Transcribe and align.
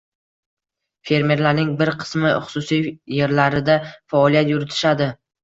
—Fermerlarning 1.09 1.69
bir 1.81 1.91
qismi 1.99 2.31
xususiy 2.47 2.89
yerlarida 3.19 3.77
faoliyat 3.93 4.53
yuritishadi 4.57 5.13